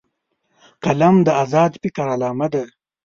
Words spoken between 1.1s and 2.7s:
د آزاد فکر علامه ده